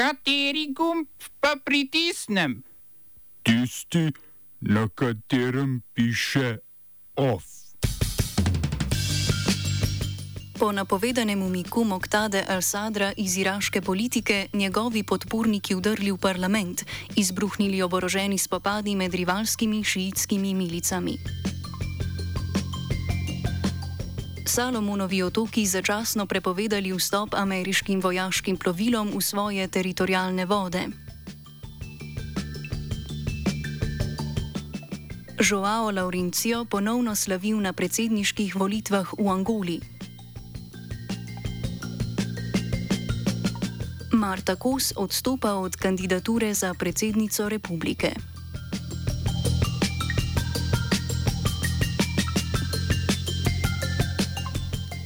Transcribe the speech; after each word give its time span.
Kateri 0.00 0.72
gumb 0.72 1.08
pa 1.40 1.60
pritisnem? 1.64 2.62
Tisti, 3.42 4.08
na 4.60 4.88
katerem 4.88 5.82
piše 5.92 6.56
OF. 7.16 7.44
Po 10.58 10.72
napovedanem 10.72 11.42
umiku 11.42 11.84
Moktade 11.84 12.40
al-Sadra 12.48 13.12
iz 13.16 13.36
iraške 13.36 13.82
politike 13.82 14.46
njegovi 14.52 15.02
podporniki 15.02 15.74
vdrli 15.74 16.12
v 16.12 16.16
parlament, 16.16 16.84
izbruhnili 17.16 17.82
oboroženi 17.82 18.38
spopadi 18.38 18.96
med 18.96 19.14
rivalskimi 19.14 19.84
šiitskimi 19.84 20.54
milicami. 20.54 21.18
Salomonovi 24.50 25.22
otoki 25.22 25.62
začasno 25.66 26.26
prepovedali 26.26 26.90
vstop 26.90 27.34
ameriškim 27.38 28.00
vojaškim 28.02 28.56
plovilom 28.58 29.12
v 29.14 29.20
svoje 29.22 29.68
teritorijalne 29.68 30.42
vode. 30.44 30.90
Joao 35.38 35.90
Laurencio 35.90 36.64
ponovno 36.64 37.14
slavil 37.14 37.60
na 37.60 37.72
predsedniških 37.72 38.56
volitvah 38.56 39.14
v 39.18 39.28
Angoli. 39.30 39.78
Marta 44.12 44.56
Kos 44.56 44.92
odstopa 44.96 45.54
od 45.62 45.76
kandidature 45.76 46.54
za 46.54 46.74
predsednico 46.74 47.48
republike. 47.48 48.29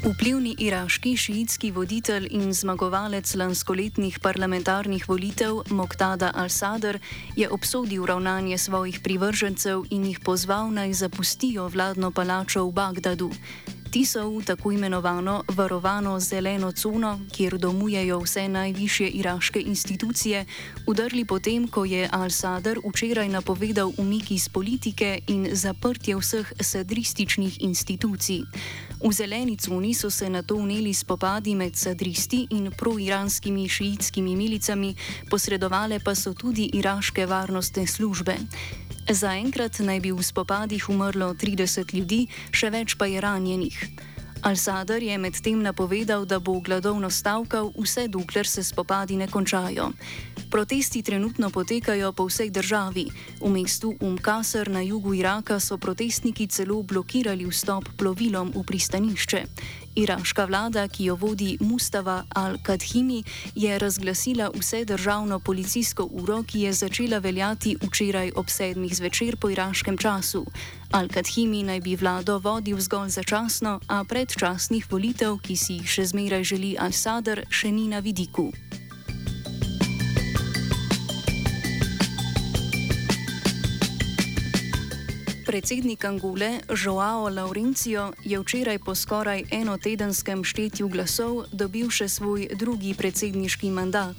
Vplivni 0.05 0.51
iraški 0.61 1.17
šiitski 1.17 1.71
voditelj 1.73 2.27
in 2.31 2.53
zmagovalec 2.53 3.31
lanskoletnih 3.41 4.19
parlamentarnih 4.21 5.07
volitev 5.09 5.63
Moktada 5.71 6.29
al-Sadr 6.37 6.99
je 7.37 7.49
obsodil 7.49 8.05
ravnanje 8.07 8.59
svojih 8.59 9.01
privržencev 9.01 9.87
in 9.91 10.05
jih 10.05 10.21
pozval 10.21 10.69
naj 10.71 10.93
zapustijo 10.93 11.69
vladno 11.69 12.11
palačo 12.11 12.67
v 12.67 12.73
Bagdadu. 12.73 13.31
Ti 13.95 14.03
so 14.05 14.27
v 14.27 14.43
tako 14.43 14.73
imenovano 14.75 15.43
varovano 15.55 16.21
zeleno 16.21 16.73
cono, 16.73 17.21
kjer 17.33 17.59
domujejo 17.59 18.19
vse 18.21 18.49
najvišje 18.49 19.09
iraške 19.09 19.61
institucije, 19.61 20.45
udrli 20.87 21.25
potem, 21.25 21.69
ko 21.69 21.85
je 21.85 22.09
Al-Sadr 22.13 22.83
včeraj 22.83 23.29
napovedal 23.29 23.93
umik 23.99 24.31
iz 24.31 24.49
politike 24.49 25.21
in 25.29 25.47
zaprtje 25.53 26.17
vseh 26.17 26.53
sadrističnih 26.61 27.63
institucij. 27.63 28.43
V 29.05 29.13
zeleni 29.13 29.57
coni 29.57 29.93
so 29.95 30.11
se 30.11 30.31
na 30.31 30.43
to 30.43 30.57
uneli 30.57 30.95
spopadi 30.95 31.55
med 31.55 31.77
sadristi 31.77 32.47
in 32.51 32.73
proiranskimi 32.73 33.69
šiitskimi 33.69 34.37
milicami, 34.37 34.95
posredovale 35.29 36.01
pa 36.01 36.15
so 36.15 36.33
tudi 36.33 36.71
iraške 36.73 37.27
varnostne 37.27 37.85
službe. 37.87 38.33
Zaenkrat 39.05 39.85
naj 39.85 40.01
bi 40.01 40.09
v 40.09 40.25
spopadih 40.25 40.89
umrlo 40.89 41.35
30 41.37 41.93
ljudi, 41.93 42.25
še 42.49 42.73
več 42.73 42.97
pa 42.97 43.05
je 43.05 43.21
ranjenih. 43.21 43.77
Al-Sadr 44.41 45.05
je 45.05 45.19
medtem 45.21 45.61
napovedal, 45.61 46.25
da 46.25 46.41
bo 46.41 46.57
gladovno 46.65 47.11
stavkal 47.11 47.73
vse 47.77 48.09
dokler 48.09 48.49
se 48.49 48.65
spopadi 48.65 49.21
ne 49.21 49.29
končajo. 49.29 49.93
Protesti 50.55 51.03
trenutno 51.03 51.51
potekajo 51.51 52.13
po 52.15 52.31
vsej 52.31 52.51
državi. 52.55 53.11
V 53.43 53.51
mestu 53.51 53.91
Umkasr 54.01 54.71
na 54.71 54.87
jugu 54.87 55.15
Iraka 55.15 55.59
so 55.59 55.75
protestniki 55.83 56.47
celo 56.47 56.79
blokirali 56.83 57.43
vstop 57.43 57.99
plovilom 57.99 58.55
v 58.55 58.63
pristanišče. 58.63 59.41
Iraška 59.99 60.45
vlada, 60.47 60.87
ki 60.87 61.11
jo 61.11 61.19
vodi 61.19 61.59
Mustafa 61.59 62.23
al-Kadhimi, 62.31 63.25
je 63.55 63.79
razglasila 63.79 64.55
vse 64.55 64.85
državno 64.85 65.41
policijsko 65.43 66.07
uro, 66.23 66.43
ki 66.47 66.61
je 66.61 66.73
začela 66.73 67.19
veljati 67.19 67.75
včeraj 67.83 68.31
ob 68.37 68.47
sedmih 68.47 68.95
zvečer 68.95 69.37
po 69.37 69.51
iraškem 69.51 69.99
času. 69.99 70.47
Al-Kadhimi 70.95 71.65
naj 71.67 71.81
bi 71.81 71.97
vlado 71.99 72.39
vodil 72.39 72.79
zgolj 72.79 73.11
začasno, 73.11 73.81
a 73.91 74.05
predčasnih 74.07 74.87
volitev, 74.87 75.35
ki 75.43 75.57
si 75.57 75.83
jih 75.83 75.91
še 75.91 76.07
zmeraj 76.15 76.47
želi 76.47 76.77
Al-Sadr, 76.79 77.43
še 77.51 77.75
ni 77.75 77.91
na 77.91 77.99
vidiku. 77.99 78.53
Predsednik 85.55 86.05
Angole 86.05 86.61
Joao 86.85 87.29
Laurencio 87.29 88.13
je 88.25 88.41
včeraj 88.41 88.79
po 88.79 88.95
skoraj 88.95 89.45
enotedenskem 89.51 90.45
štetju 90.45 90.89
glasov 90.91 91.45
dobil 91.55 91.93
še 91.95 92.09
svoj 92.11 92.49
drugi 92.59 92.91
predsedniški 92.99 93.71
mandat. 93.71 94.19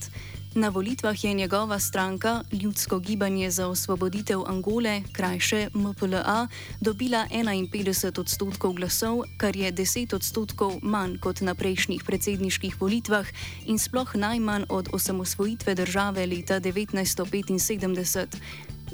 Na 0.55 0.69
volitvah 0.71 1.23
je 1.23 1.33
njegova 1.33 1.79
stranka, 1.79 2.43
Ljudsko 2.51 2.99
gibanje 2.99 3.51
za 3.51 3.67
osvoboditev 3.67 4.47
Angole, 4.47 5.03
krajše 5.11 5.67
MPLA, 5.75 6.47
dobila 6.79 7.27
51 7.27 8.19
odstotkov 8.19 8.79
glasov, 8.79 9.27
kar 9.37 9.59
je 9.59 9.73
10 9.73 10.15
odstotkov 10.15 10.79
manj 10.81 11.19
kot 11.19 11.43
na 11.43 11.51
prejšnjih 11.51 12.07
predsedniških 12.07 12.79
volitvah 12.79 13.27
in 13.67 13.75
sploh 13.75 14.15
najmanj 14.15 14.63
od 14.69 14.87
osamosvojitve 14.95 15.75
države 15.75 16.25
leta 16.25 16.63
1975. 16.63 18.39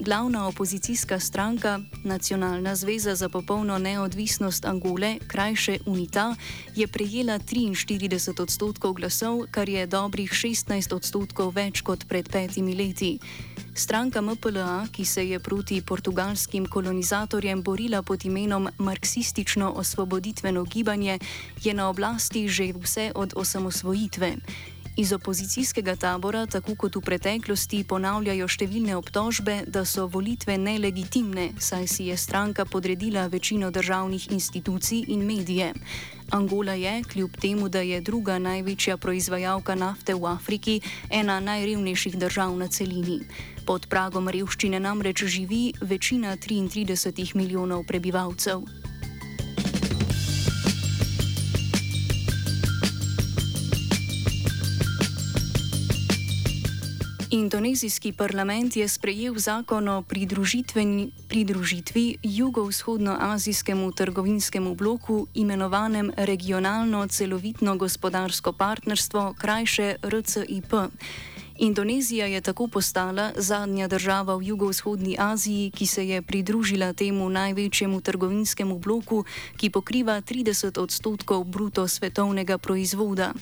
Glavna 0.04 0.48
opozicijska 0.48 1.20
stranka, 1.20 1.80
Nacionalna 2.04 2.76
zveza 2.76 3.16
za 3.16 3.30
popolno 3.30 3.78
neodvisnost 3.78 4.66
Angole, 4.66 5.16
krajše 5.28 5.78
UNITA, 5.86 6.36
je 6.76 6.88
prejela 6.88 7.40
43 7.40 8.42
odstotkov 8.42 8.94
glasov, 8.94 9.46
kar 9.52 9.70
je 9.70 9.86
dobrih 9.88 10.32
16 10.32 10.96
odstotkov 10.96 11.54
več 11.54 11.82
kot 11.82 12.08
pred 12.10 12.30
petimi 12.30 12.74
leti. 12.76 13.20
Stranka 13.76 14.22
MPLA, 14.22 14.88
ki 14.92 15.06
se 15.06 15.28
je 15.30 15.40
proti 15.40 15.82
portugalskim 15.82 16.66
kolonizatorjem 16.66 17.62
borila 17.62 18.02
pod 18.02 18.26
imenom 18.26 18.70
Marksistično-osvoboditveno 18.78 20.66
gibanje, 20.66 21.20
je 21.64 21.74
na 21.74 21.90
oblasti 21.90 22.50
že 22.50 22.74
vse 22.74 23.12
od 23.16 23.34
osamosvojitve. 23.36 24.36
Iz 24.97 25.13
opozicijskega 25.13 25.96
tabora, 25.96 26.46
tako 26.46 26.75
kot 26.75 26.96
v 26.96 27.02
preteklosti, 27.02 27.84
ponavljajo 27.88 28.47
številne 28.52 28.97
obtožbe, 29.00 29.62
da 29.68 29.85
so 29.88 30.03
volitve 30.12 30.57
nelegitimne, 30.59 31.53
saj 31.59 31.88
si 31.88 32.09
je 32.09 32.18
stranka 32.18 32.66
podredila 32.66 33.28
večino 33.31 33.72
državnih 33.72 34.28
institucij 34.31 35.06
in 35.07 35.24
medije. 35.24 35.72
Angola 36.31 36.75
je, 36.75 37.03
kljub 37.03 37.40
temu, 37.40 37.69
da 37.69 37.79
je 37.79 38.02
druga 38.02 38.38
največja 38.40 38.97
proizvajalka 38.97 39.75
nafte 39.75 40.16
v 40.16 40.28
Afriki, 40.28 40.81
ena 41.09 41.40
najrevnejših 41.40 42.19
držav 42.19 42.56
na 42.59 42.68
celini. 42.68 43.22
Pod 43.66 43.88
pragom 43.88 44.28
revščine 44.28 44.79
namreč 44.79 45.23
živi 45.23 45.73
večina 45.81 46.35
33 46.38 47.35
milijonov 47.35 47.88
prebivalcev. 47.88 48.81
Indonezijski 57.31 58.12
parlament 58.12 58.75
je 58.75 58.88
sprejel 58.88 59.38
zakon 59.38 59.88
o 59.88 60.03
pridružitvi 61.28 62.18
jugovzhodnoazijskemu 62.24 63.92
trgovinskemu 63.92 64.75
bloku, 64.75 65.28
imenovanem 65.34 66.12
Regionalno 66.18 67.08
celovitno 67.08 67.78
gospodarsko 67.78 68.53
partnerstvo, 68.53 69.34
krajše 69.38 69.96
RCIP. 70.03 70.74
Indonezija 71.58 72.25
je 72.25 72.41
tako 72.41 72.68
postala 72.68 73.31
zadnja 73.36 73.88
država 73.88 74.36
v 74.36 74.44
jugovzhodni 74.44 75.16
Aziji, 75.20 75.72
ki 75.72 75.86
se 75.86 76.08
je 76.08 76.22
pridružila 76.22 76.94
temu 76.94 77.30
največjemu 77.30 78.02
trgovinskemu 78.02 78.80
bloku, 78.80 79.24
ki 79.58 79.70
pokriva 79.70 80.22
30 80.22 80.80
odstotkov 80.80 81.44
bruto 81.44 81.88
svetovnega 81.88 82.58
proizvoda. 82.58 83.34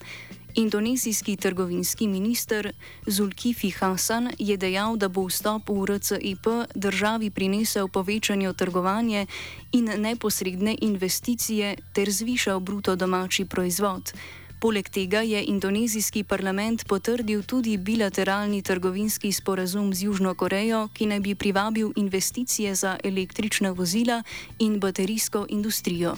Indonezijski 0.60 1.36
trgovinski 1.36 2.08
minister 2.08 2.74
Zulkifi 3.08 3.70
Hasan 3.70 4.30
je 4.40 4.58
dejal, 4.58 4.98
da 4.98 5.08
bo 5.08 5.24
vstop 5.28 5.70
v 5.70 5.86
RCIP 5.88 6.48
državi 6.76 7.30
prinesel 7.30 7.88
povečanje 7.88 8.54
trgovanja 8.54 9.26
in 9.72 9.88
neposredne 9.98 10.76
investicije 10.82 11.76
ter 11.94 12.12
zvišal 12.12 12.60
bruto 12.60 12.96
domači 12.96 13.46
proizvod. 13.46 14.12
Poleg 14.60 14.90
tega 14.90 15.22
je 15.22 15.46
indonezijski 15.48 16.24
parlament 16.24 16.84
potrdil 16.88 17.44
tudi 17.44 17.78
bilateralni 17.78 18.62
trgovinski 18.62 19.32
sporazum 19.32 19.94
z 19.94 20.04
Južno 20.04 20.34
Korejo, 20.36 20.90
ki 20.94 21.06
naj 21.06 21.20
bi 21.20 21.36
privabil 21.36 21.94
investicije 21.96 22.76
za 22.76 22.98
električna 23.04 23.72
vozila 23.72 24.24
in 24.60 24.80
baterijsko 24.80 25.46
industrijo. 25.50 26.16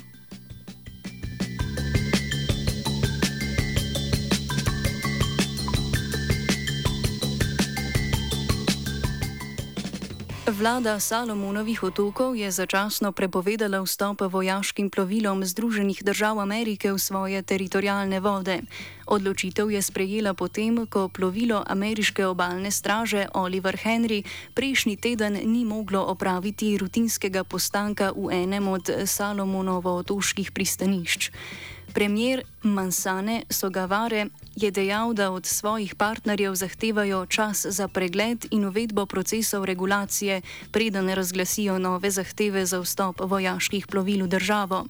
Vlada 10.51 10.99
Salomonovih 10.99 11.79
otokov 11.79 12.35
je 12.35 12.51
začasno 12.51 13.15
prepovedala 13.15 13.79
vstop 13.79 14.27
vojaškim 14.27 14.91
plovilom 14.91 15.47
Združenih 15.47 16.03
držav 16.03 16.43
Amerike 16.43 16.91
v 16.91 16.99
svoje 16.99 17.39
teritorijalne 17.39 18.19
vode. 18.19 18.67
Odločitev 19.07 19.71
je 19.71 19.79
sprejela 19.79 20.35
potem, 20.35 20.83
ko 20.91 21.07
plovilo 21.07 21.63
ameriške 21.63 22.27
obalne 22.27 22.67
straže 22.67 23.31
Oliver 23.31 23.79
Henry 23.79 24.27
prejšnji 24.51 24.99
teden 24.99 25.39
ni 25.39 25.63
moglo 25.63 26.03
opraviti 26.03 26.75
rutinskega 26.75 27.47
postanka 27.47 28.11
v 28.11 28.43
enem 28.43 28.67
od 28.67 28.91
Salomonovo-otoških 29.07 30.51
pristanišč. 30.51 31.31
Premijer 31.93 32.43
Mansane 32.63 33.43
Sogavare 33.49 34.25
je 34.55 34.71
dejal, 34.71 35.13
da 35.13 35.31
od 35.31 35.45
svojih 35.45 35.95
partnerjev 35.95 36.55
zahtevajo 36.55 37.25
čas 37.25 37.65
za 37.69 37.87
pregled 37.87 38.45
in 38.51 38.65
uvedbo 38.65 39.05
procesov 39.05 39.65
regulacije, 39.65 40.41
preden 40.71 41.09
razglasijo 41.09 41.79
nove 41.79 42.11
zahteve 42.11 42.65
za 42.65 42.79
vstop 42.79 43.19
vojaških 43.19 43.87
plovil 43.87 44.25
v 44.25 44.27
državo. 44.27 44.85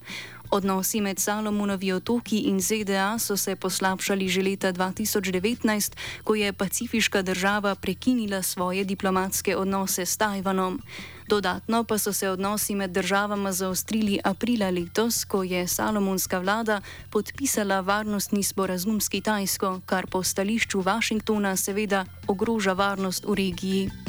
Odnosi 0.51 1.01
med 1.01 1.19
Salomonovi 1.19 1.93
otoki 1.93 2.37
in 2.51 2.59
ZDA 2.59 3.19
so 3.19 3.37
se 3.37 3.55
poslabšali 3.55 4.27
že 4.27 4.43
leta 4.43 4.73
2019, 4.75 5.95
ko 6.23 6.35
je 6.35 6.53
pacifiška 6.53 7.21
država 7.21 7.75
prekinila 7.75 8.43
svoje 8.43 8.83
diplomatske 8.83 9.55
odnose 9.55 10.05
s 10.05 10.17
Tajvanom. 10.17 10.81
Dodatno 11.27 11.83
pa 11.83 11.97
so 11.97 12.13
se 12.13 12.29
odnosi 12.29 12.75
med 12.75 12.91
državama 12.91 13.51
zaostrili 13.51 14.19
aprila 14.23 14.69
letos, 14.69 15.23
ko 15.25 15.43
je 15.43 15.67
salomonska 15.67 16.39
vlada 16.39 16.81
podpisala 17.09 17.79
varnostni 17.79 18.43
sporazum 18.43 19.01
s 19.01 19.09
Kitajsko, 19.09 19.79
kar 19.85 20.07
po 20.07 20.23
stališču 20.23 20.81
Washingtona 20.83 21.55
seveda 21.55 22.05
ogroža 22.27 22.73
varnost 22.73 23.23
v 23.25 23.35
regiji. 23.35 24.00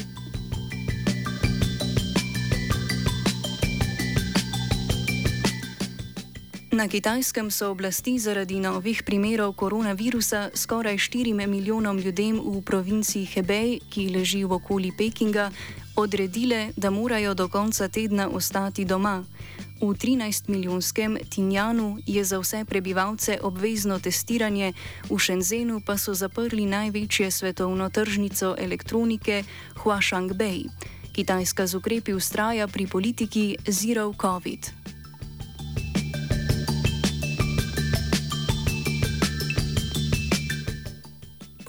Na 6.72 6.88
kitajskem 6.88 7.50
so 7.50 7.68
oblasti 7.70 8.16
zaradi 8.18 8.56
novih 8.56 9.02
primerov 9.04 9.52
koronavirusa 9.52 10.50
skoraj 10.54 10.96
4 10.96 11.46
milijonom 11.46 11.98
ljudem 11.98 12.40
v 12.40 12.62
provinciji 12.64 13.28
Hebej, 13.28 13.80
ki 13.92 14.08
leži 14.08 14.44
v 14.44 14.56
okoli 14.56 14.88
Pekinga, 14.88 15.50
odredile, 15.96 16.72
da 16.76 16.90
morajo 16.90 17.34
do 17.34 17.48
konca 17.48 17.88
tedna 17.88 18.28
ostati 18.32 18.84
doma. 18.84 19.20
V 19.84 19.92
13-milijonskem 19.92 21.18
Tinjanu 21.28 21.98
je 22.06 22.24
za 22.24 22.40
vse 22.40 22.64
prebivalce 22.64 23.38
obvezno 23.42 24.00
testiranje, 24.00 24.72
v 25.10 25.18
Shenzhenu 25.20 25.84
pa 25.84 26.00
so 26.00 26.14
zaprli 26.14 26.64
največje 26.66 27.30
svetovno 27.30 27.90
tržnico 27.92 28.56
elektronike 28.58 29.44
Huashangbei. 29.76 30.64
Kitajska 31.12 31.66
z 31.66 31.74
ukrepi 31.74 32.16
ustraja 32.16 32.64
pri 32.64 32.86
politiki 32.86 33.56
Zero 33.68 34.14
COVID. 34.16 34.81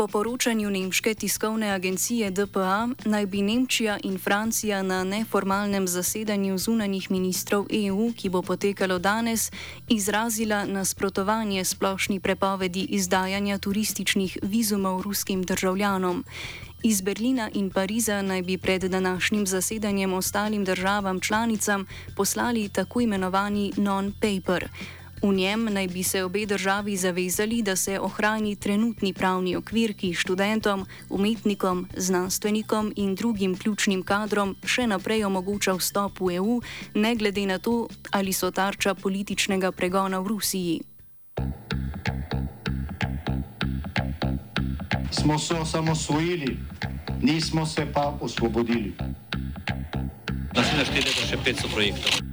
Po 0.04 0.08
poročanju 0.08 0.70
nemške 0.70 1.14
tiskovne 1.14 1.70
agencije 1.72 2.32
DPA 2.32 2.88
naj 3.06 3.26
bi 3.26 3.42
Nemčija 3.42 3.98
in 4.04 4.18
Francija 4.20 4.82
na 4.82 5.04
neformalnem 5.04 5.88
zasedanju 5.88 6.58
zunanjih 6.58 7.12
ministrov 7.12 7.66
EU, 7.72 8.12
ki 8.12 8.30
bo 8.30 8.42
potekalo 8.42 9.00
danes, 9.00 9.52
izrazila 9.88 10.66
nasprotovanje 10.66 11.64
splošni 11.64 12.20
prepovedi 12.20 12.82
izdajanja 12.90 13.58
turističnih 13.58 14.38
vizumov 14.42 15.02
ruskim 15.02 15.44
državljanom. 15.44 16.26
Iz 16.84 17.02
Berlina 17.02 17.50
in 17.54 17.70
Pariza 17.72 18.22
naj 18.22 18.42
bi 18.42 18.58
pred 18.58 18.84
današnjim 18.84 19.48
zasedanjem 19.48 20.14
ostalim 20.14 20.66
državam 20.66 21.20
članicam 21.20 21.86
poslali 22.16 22.70
tako 22.70 23.02
imenovani 23.02 23.72
non-paper. 23.78 24.68
V 25.24 25.32
njem 25.32 25.72
naj 25.72 25.88
bi 25.88 26.04
se 26.04 26.24
obe 26.24 26.46
državi 26.46 26.98
zavezali, 26.98 27.62
da 27.62 27.76
se 27.76 28.00
ohrani 28.00 28.56
trenutni 28.56 29.14
pravni 29.14 29.56
okvir, 29.56 29.94
ki 29.96 30.14
študentom, 30.14 30.86
umetnikom, 31.10 31.88
znanstvenikom 31.98 32.92
in 32.96 33.16
drugim 33.16 33.56
ključnim 33.56 34.04
kadrom 34.04 34.56
še 34.66 34.84
naprej 34.88 35.24
omogoča 35.24 35.78
vstop 35.80 36.20
v 36.20 36.36
EU, 36.36 36.60
ne 36.94 37.16
glede 37.16 37.46
na 37.48 37.56
to, 37.58 37.88
ali 38.12 38.34
so 38.34 38.52
tarča 38.52 38.96
političnega 39.00 39.72
pregona 39.72 40.20
v 40.20 40.28
Rusiji. 40.28 40.82
Smo 45.12 45.40
se 45.40 45.56
osamosvojili, 45.56 46.58
nismo 47.22 47.66
se 47.66 47.88
pa 47.94 48.12
osvobodili. 48.22 48.92
Naslednje 50.52 50.86
število 50.86 51.20
je 51.22 51.28
še 51.32 51.38
500 51.48 51.74
projektov 51.74 52.33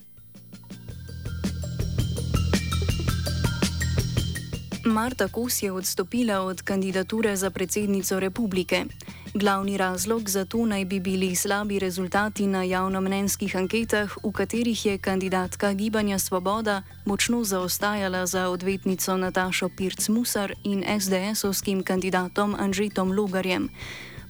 Marta 4.85 5.27
Kos 5.27 5.63
je 5.63 5.71
odstopila 5.71 6.41
od 6.41 6.61
kandidature 6.61 7.35
za 7.35 7.49
predsednico 7.49 8.19
republike. 8.19 8.85
Glavni 9.33 9.77
razlog 9.77 10.29
za 10.29 10.45
to 10.45 10.65
naj 10.65 10.85
bi 10.85 10.99
bili 10.99 11.35
slabi 11.35 11.79
rezultati 11.79 12.47
na 12.47 12.63
javnomnenjskih 12.63 13.55
anketah, 13.55 14.17
v 14.23 14.31
katerih 14.31 14.85
je 14.85 14.97
kandidatka 14.97 15.73
Gibanja 15.73 16.19
Svoboda 16.19 16.83
močno 17.05 17.43
zaostajala 17.43 18.25
za 18.25 18.49
odvetnico 18.49 19.17
Natašo 19.17 19.69
Pirc-Musar 19.69 20.53
in 20.63 20.83
SDS-ovskim 20.83 21.83
kandidatom 21.83 22.55
Anžetom 22.59 23.11
Logarjem. 23.11 23.69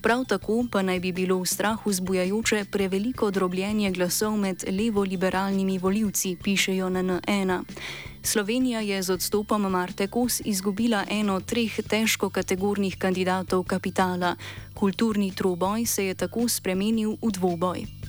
Prav 0.02 0.26
tako 0.26 0.66
pa 0.72 0.82
naj 0.82 1.00
bi 1.00 1.12
bilo 1.12 1.40
v 1.40 1.46
strahu 1.46 1.92
zbujajoče 1.94 2.66
preveliko 2.72 3.32
drobljenje 3.32 3.92
glasov 3.92 4.38
med 4.38 4.64
levo-liberalnimi 4.68 5.80
voljivci, 5.80 6.38
pišejo 6.44 6.90
na 6.90 7.22
N1. 7.22 7.64
Slovenija 8.24 8.80
je 8.80 9.04
z 9.04 9.10
odstopom 9.10 9.62
Marte 9.62 10.08
Kos 10.08 10.42
izgubila 10.46 11.06
eno 11.10 11.36
od 11.36 11.46
treh 11.46 11.80
težko-kategornih 11.80 12.98
kandidatov 12.98 13.64
kapitala. 13.64 14.36
Kulturni 14.74 15.32
troboj 15.36 15.86
se 15.86 16.06
je 16.06 16.16
tako 16.16 16.50
spremenil 16.50 17.18
v 17.22 17.32
dvoboj. 17.32 18.01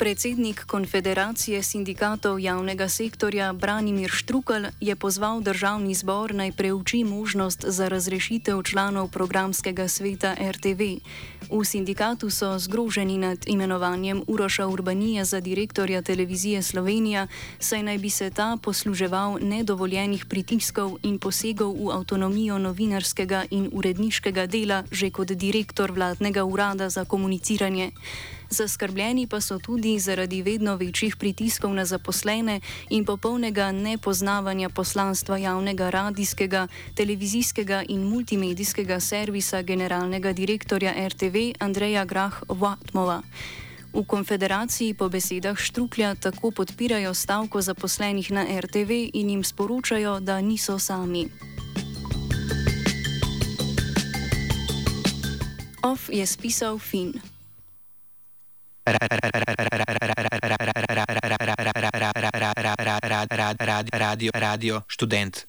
Predsednik 0.00 0.64
Konfederacije 0.64 1.62
sindikatov 1.62 2.40
javnega 2.40 2.88
sektorja 2.88 3.52
Branimir 3.52 4.08
Štrukal 4.08 4.72
je 4.80 4.96
pozval 4.96 5.44
državni 5.44 5.94
zbor 5.94 6.32
naj 6.34 6.52
preuči 6.52 7.04
možnost 7.04 7.64
za 7.68 7.88
razrešitev 7.88 8.62
članov 8.62 9.10
programskega 9.12 9.88
sveta 9.88 10.32
RTV. 10.40 10.80
V 11.52 11.64
sindikatu 11.64 12.30
so 12.30 12.58
zgroženi 12.58 13.18
nad 13.18 13.44
imenovanjem 13.46 14.24
Uroša 14.26 14.66
Urbanija 14.66 15.24
za 15.24 15.40
direktorja 15.40 16.02
televizije 16.02 16.62
Slovenija, 16.62 17.26
saj 17.58 17.82
naj 17.82 17.98
bi 17.98 18.10
se 18.10 18.30
ta 18.30 18.56
posluževal 18.62 19.38
nedovoljenih 19.40 20.24
pritiskov 20.24 20.96
in 21.02 21.18
posegov 21.18 21.76
v 21.76 21.92
avtonomijo 21.92 22.58
novinarskega 22.58 23.44
in 23.50 23.68
uredniškega 23.72 24.46
dela 24.46 24.84
že 24.90 25.10
kot 25.10 25.28
direktor 25.28 25.92
vladnega 25.92 26.44
urada 26.44 26.88
za 26.88 27.04
komuniciranje. 27.04 27.92
Zaskrbljeni 28.50 29.26
pa 29.26 29.40
so 29.40 29.58
tudi 29.58 29.98
zaradi 29.98 30.42
vedno 30.42 30.76
večjih 30.76 31.16
pritiskov 31.16 31.74
na 31.74 31.84
zaposlene 31.84 32.60
in 32.88 33.04
popolnega 33.04 33.72
nepoznavanja 33.72 34.68
poslanstva 34.68 35.38
javnega 35.38 35.90
radijskega, 35.90 36.66
televizijskega 36.94 37.84
in 37.88 38.02
multimedijskega 38.02 39.00
servisa 39.00 39.62
generalnega 39.62 40.32
direktorja 40.32 41.08
RTV 41.08 41.36
Andreja 41.58 42.04
Grah-Vatmova. 42.04 43.22
V 43.92 44.04
konfederaciji 44.06 44.94
po 44.94 45.08
besedah 45.08 45.58
Štruklja 45.58 46.14
tako 46.14 46.50
podpirajo 46.50 47.14
stavko 47.14 47.62
zaposlenih 47.62 48.30
na 48.30 48.46
RTV 48.60 49.10
in 49.14 49.30
jim 49.30 49.44
sporočajo, 49.44 50.20
da 50.20 50.40
niso 50.40 50.78
sami. 50.78 51.28
Off 55.82 56.10
je 56.12 56.26
spisal 56.26 56.78
Finn. 56.78 57.29
Radio, 63.90 64.30
radio, 64.34 64.80
študent. 64.86 65.46